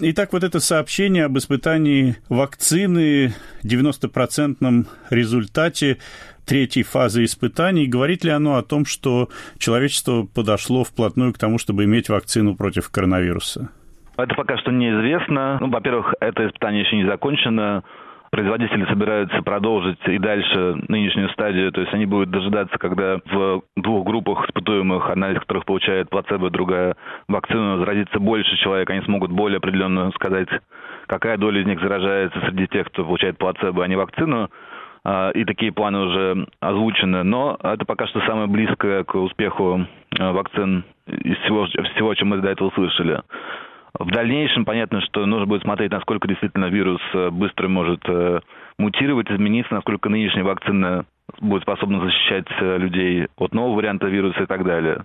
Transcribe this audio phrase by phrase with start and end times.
[0.00, 5.98] Итак, вот это сообщение об испытании вакцины, 90% результате
[6.46, 11.84] третьей фазы испытаний, говорит ли оно о том, что человечество подошло вплотную к тому, чтобы
[11.84, 13.70] иметь вакцину против коронавируса?
[14.16, 15.58] Это пока что неизвестно.
[15.60, 17.82] Ну, во-первых, это испытание еще не закончено.
[18.30, 24.06] Производители собираются продолжить и дальше нынешнюю стадию, то есть они будут дожидаться, когда в двух
[24.06, 26.94] группах испытуемых, одна из которых получает плацебо, другая
[27.26, 30.48] вакцину, заразится больше человек, они смогут более определенно сказать,
[31.06, 34.50] какая доля из них заражается среди тех, кто получает плацебо, а не вакцину
[35.04, 37.22] а, и такие планы уже озвучены.
[37.22, 39.86] Но это пока что самое близкое к успеху
[40.18, 43.22] а, вакцин из всего, всего, чем мы до этого слышали.
[43.98, 48.40] В дальнейшем понятно, что нужно будет смотреть, насколько действительно вирус э, быстро может э,
[48.78, 51.04] мутировать, измениться, насколько нынешняя вакцина
[51.40, 55.04] будет способна защищать э, людей от нового варианта вируса и так далее.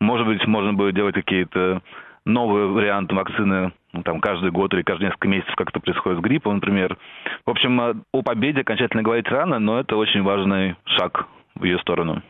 [0.00, 1.82] Может быть, можно будет делать какие-то
[2.24, 6.22] новые варианты вакцины ну, там, каждый год или каждые несколько месяцев, как это происходит с
[6.22, 6.96] гриппом, например.
[7.44, 11.26] В общем, о победе окончательно говорить рано, но это очень важный шаг
[11.60, 12.22] в ее сторону.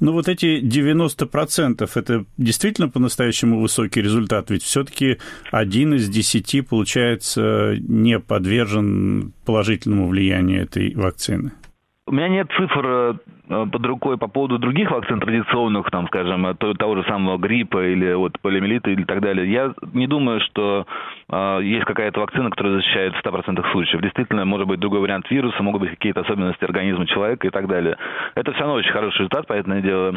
[0.00, 5.18] Ну вот эти 90% это действительно по-настоящему высокий результат, ведь все-таки
[5.52, 11.52] один из десяти, получается, не подвержен положительному влиянию этой вакцины.
[12.08, 12.86] У меня нет цифр
[13.50, 17.84] э, под рукой по поводу других вакцин традиционных, там, скажем, э, того же самого гриппа
[17.84, 19.52] или вот полиомиелита или так далее.
[19.52, 20.86] Я не думаю, что
[21.30, 24.00] э, есть какая-то вакцина, которая защищает в 100% случаев.
[24.00, 27.98] Действительно, может быть другой вариант вируса, могут быть какие-то особенности организма человека и так далее.
[28.34, 30.16] Это все равно очень хороший результат, понятное дело.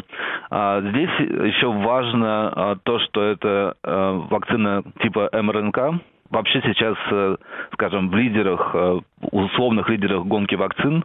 [0.50, 6.00] А здесь еще важно то, что это вакцина типа МРНК,
[6.32, 7.36] Вообще сейчас, э,
[7.74, 11.04] скажем, в лидерах, э, условных лидерах гонки вакцин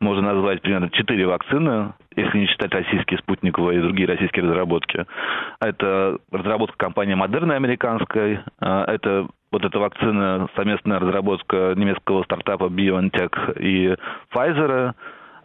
[0.00, 5.06] можно назвать примерно четыре вакцины, если не считать российские спутниковые и другие российские разработки.
[5.60, 13.58] Это разработка компании Модерна американской, э, это вот эта вакцина, совместная разработка немецкого стартапа BioNTech
[13.58, 13.94] и
[14.34, 14.92] Pfizer,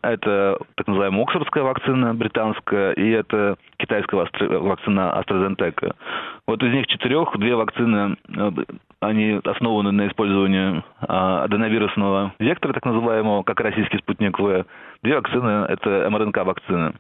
[0.02, 4.28] это так называемая Оксфордская вакцина британская, и это китайская
[4.60, 5.96] вакцина AstraZeneca.
[6.48, 8.18] Вот из них четырех две вакцины,
[9.02, 14.66] они основаны на использовании а, аденовирусного вектора, так называемого, как российский спутник В.
[15.04, 16.94] Две вакцины– это МРНК-вакцины.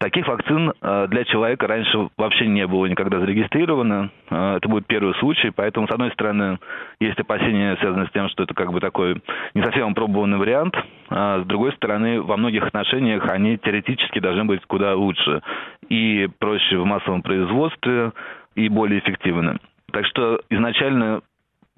[0.00, 4.10] Таких вакцин э, для человека раньше вообще не было никогда зарегистрировано.
[4.30, 6.58] Э, это будет первый случай, поэтому, с одной стороны,
[7.00, 9.20] есть опасения, связанные с тем, что это как бы такой
[9.52, 10.74] не совсем опробованный вариант,
[11.10, 15.42] а с другой стороны, во многих отношениях они теоретически должны быть куда лучше
[15.90, 18.12] и проще в массовом производстве,
[18.54, 19.58] и более эффективны.
[19.92, 21.20] Так что изначально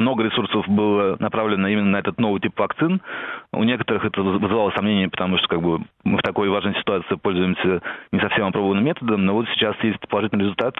[0.03, 3.01] много ресурсов было направлено именно на этот новый тип вакцин.
[3.53, 7.81] У некоторых это вызывало сомнения, потому что как бы, мы в такой важной ситуации пользуемся
[8.12, 10.75] не совсем опробованным методом, но вот сейчас есть положительный результат,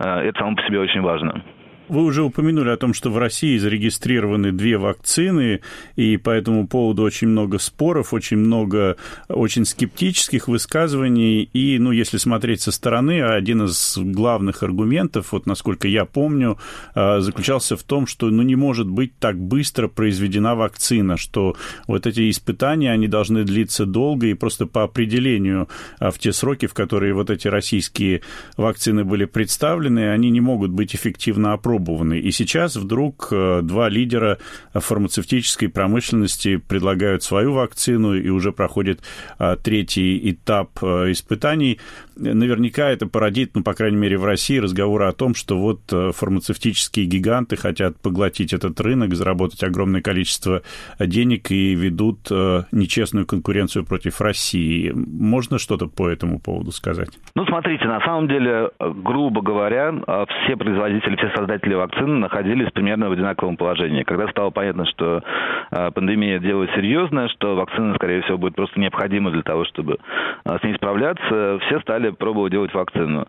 [0.00, 1.42] э, это само по себе очень важно.
[1.92, 5.60] Вы уже упомянули о том, что в России зарегистрированы две вакцины,
[5.94, 8.96] и по этому поводу очень много споров, очень много
[9.28, 11.42] очень скептических высказываний.
[11.42, 16.56] И, ну, если смотреть со стороны, один из главных аргументов, вот насколько я помню,
[16.94, 22.06] а, заключался в том, что, ну, не может быть так быстро произведена вакцина, что вот
[22.06, 26.72] эти испытания, они должны длиться долго, и просто по определению а, в те сроки, в
[26.72, 28.22] которые вот эти российские
[28.56, 32.18] вакцины были представлены, они не могут быть эффективно опробованы опробованы.
[32.18, 34.38] И сейчас вдруг э, два лидера
[34.74, 39.00] фармацевтической промышленности предлагают свою вакцину, и уже проходит
[39.38, 41.78] э, третий этап э, испытаний.
[42.16, 47.06] Наверняка это породит, ну, по крайней мере, в России разговоры о том, что вот фармацевтические
[47.06, 50.62] гиганты хотят поглотить этот рынок, заработать огромное количество
[51.00, 52.30] денег и ведут
[52.70, 54.92] нечестную конкуренцию против России.
[54.94, 57.08] Можно что-то по этому поводу сказать?
[57.34, 59.92] Ну, смотрите, на самом деле, грубо говоря,
[60.44, 64.02] все производители, все создатели производители вакцин находились примерно в одинаковом положении.
[64.02, 65.22] Когда стало понятно, что
[65.70, 69.98] э, пандемия дело серьезное, что вакцина, скорее всего, будет просто необходима для того, чтобы
[70.44, 73.26] э, с ней справляться, все стали пробовать делать вакцину.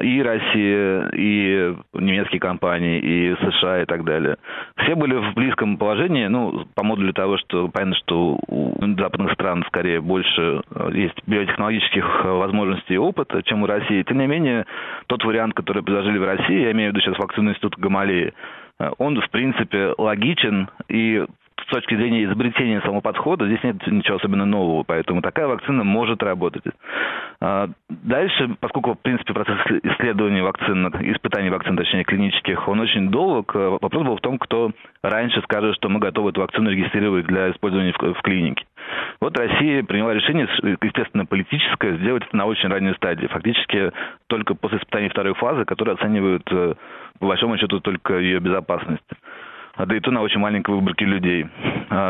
[0.00, 4.36] И Россия, и немецкие компании, и США, и так далее.
[4.78, 9.64] Все были в близком положении, ну, по модулю того, что понятно, что у западных стран
[9.68, 14.02] скорее больше э, есть биотехнологических возможностей и опыта, чем у России.
[14.02, 14.64] Тем не менее,
[15.08, 18.32] тот вариант, который предложили в России, я имею в виду сейчас вакцину Института Гамалеи,
[18.78, 21.24] э, он, в принципе, логичен и
[21.62, 26.22] с точки зрения изобретения самого подхода здесь нет ничего особенно нового, поэтому такая вакцина может
[26.22, 26.64] работать.
[27.40, 33.54] А, дальше, поскольку, в принципе, процесс исследования вакцин, испытаний вакцин, точнее, клинических, он очень долг,
[33.54, 34.72] э, вопрос был в том, кто
[35.02, 38.64] раньше скажет, что мы готовы эту вакцину регистрировать для использования в, клинике.
[39.20, 40.48] Вот Россия приняла решение,
[40.82, 43.26] естественно, политическое, сделать это на очень ранней стадии.
[43.26, 43.92] Фактически
[44.26, 46.74] только после испытаний второй фазы, которые оценивают, э,
[47.18, 49.02] по большому счету, только ее безопасность.
[49.78, 51.46] Да и то на очень маленькой выборке людей.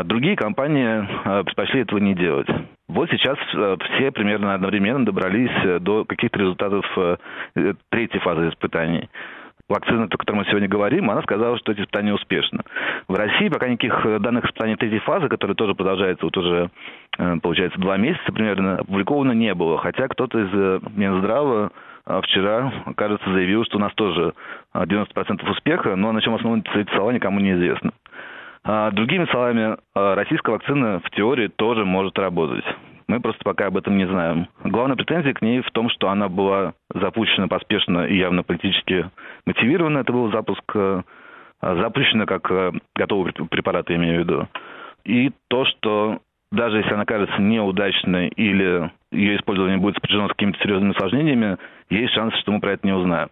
[0.05, 1.07] Другие компании
[1.43, 2.47] предпочли этого не делать.
[2.87, 6.85] Вот сейчас все примерно одновременно добрались до каких-то результатов
[7.89, 9.09] третьей фазы испытаний
[9.69, 12.59] вакцина, о которой мы сегодня говорим, она сказала, что эти испытания успешны.
[13.07, 16.69] В России пока никаких данных испытаний третьей фазы, которые тоже продолжаются вот уже,
[17.17, 19.77] э, получается, два месяца примерно, опубликовано не было.
[19.77, 21.69] Хотя кто-то из э, Минздрава э,
[22.05, 24.33] вчера, кажется, заявил, что у нас тоже
[24.73, 27.91] 90% успеха, но на чем основаны эти слова, никому не известно.
[28.63, 32.65] А другими словами, российская вакцина в теории тоже может работать.
[33.07, 34.47] Мы просто пока об этом не знаем.
[34.63, 39.09] Главная претензия к ней в том, что она была запущена поспешно и явно политически
[39.45, 39.99] мотивирована.
[39.99, 40.63] Это был запуск
[41.61, 42.49] запущена как
[42.95, 44.47] готовый препарат, я имею в виду.
[45.03, 46.19] И то, что
[46.53, 51.57] даже если она кажется неудачной или ее использование будет сопряжено с какими-то серьезными осложнениями,
[51.89, 53.29] есть шанс, что мы про это не узнаем.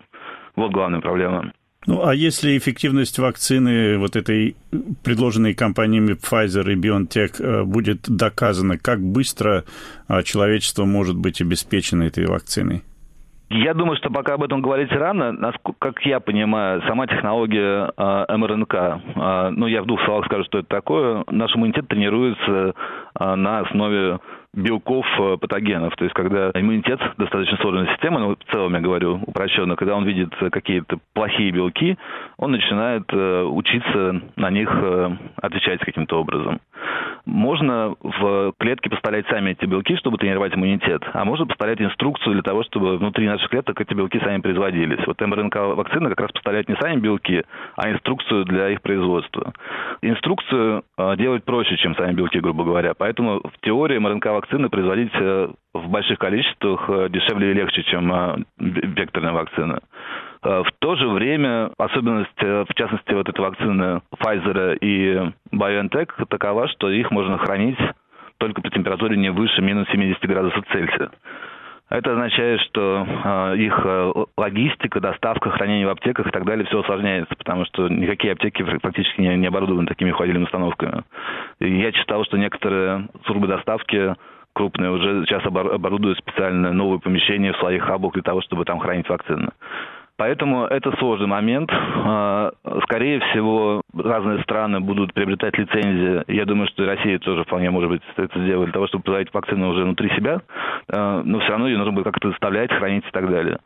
[0.55, 1.53] Вот главная проблема.
[1.87, 4.55] Ну, а если эффективность вакцины вот этой
[5.03, 9.65] предложенной компаниями Pfizer и BioNTech э, будет доказана, как быстро
[10.07, 12.83] а, человечество может быть обеспечено этой вакциной?
[13.53, 15.51] Я думаю, что пока об этом говорить рано.
[15.79, 20.59] Как я понимаю, сама технология э, МРНК, э, ну, я в двух словах скажу, что
[20.59, 21.25] это такое.
[21.29, 22.73] Наш иммунитет тренируется
[23.19, 24.19] э, на основе
[24.53, 25.05] белков
[25.39, 25.95] патогенов.
[25.97, 30.05] То есть, когда иммунитет достаточно сложная система, ну, в целом я говорю упрощенно, когда он
[30.05, 31.97] видит какие-то плохие белки,
[32.37, 35.09] он начинает э, учиться на них э,
[35.41, 36.61] отвечать каким-то образом.
[37.25, 42.41] Можно в клетки поставлять сами эти белки, чтобы тренировать иммунитет, а можно поставлять инструкцию для
[42.41, 45.05] того, чтобы внутри наших клеток эти белки сами производились.
[45.05, 47.43] Вот МРНК-вакцина как раз поставляет не сами белки,
[47.75, 49.53] а инструкцию для их производства.
[50.01, 50.83] Инструкцию
[51.17, 52.93] делать проще, чем сами белки, грубо говоря.
[52.93, 58.11] Поэтому в теории МРНК вакцины производить э, в больших количествах э, дешевле и легче, чем
[58.11, 59.79] э, векторная вакцина.
[60.43, 66.89] В то же время особенность, в частности, вот этой вакцины Pfizer и BioNTech такова, что
[66.89, 67.77] их можно хранить
[68.41, 71.11] только при температуре не выше минус 70 градусов Цельсия.
[71.89, 73.85] Это означает, что э, их
[74.37, 79.19] логистика, доставка, хранение в аптеках и так далее все усложняется, потому что никакие аптеки практически
[79.21, 81.03] не, не оборудованы такими холодильными установками.
[81.59, 84.15] И я читал, что некоторые службы доставки
[84.53, 89.09] крупные уже сейчас оборудуют специально новые помещения в своих хабах для того, чтобы там хранить
[89.09, 89.49] вакцины.
[90.21, 91.71] Поэтому это сложный момент.
[91.73, 92.51] А,
[92.83, 96.23] скорее всего, разные страны будут приобретать лицензии.
[96.31, 99.69] Я думаю, что Россия тоже вполне может быть это сделает для того, чтобы производить вакцину
[99.71, 100.41] уже внутри себя.
[100.89, 103.57] А, но все равно ее нужно будет как-то доставлять, хранить и так далее.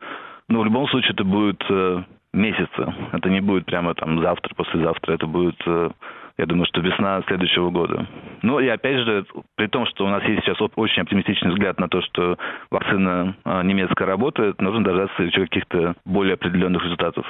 [0.48, 2.94] Но в любом случае это будет э, месяцы.
[3.12, 5.12] Это не будет прямо там завтра, послезавтра.
[5.12, 5.90] Это будет э,
[6.38, 8.06] я думаю, что весна следующего года.
[8.42, 9.24] Ну и опять же,
[9.56, 12.38] при том, что у нас есть сейчас очень оптимистичный взгляд на то, что
[12.70, 17.26] вакцина а, немецкая работает, нужно дождаться еще каких-то более определенных результатов.